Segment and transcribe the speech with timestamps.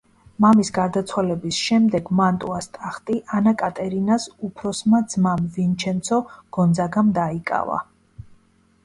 [0.43, 6.19] მამის გარდაცვალების შემდეგ მანტუას ტახტი ანა კატერინას უფროსმა ძმამ, ვინჩენცო
[6.59, 7.79] გონძაგამ დაიკავა.